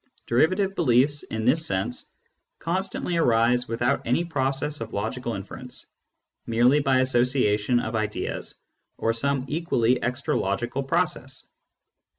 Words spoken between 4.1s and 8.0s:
process of logical inference, merely by association of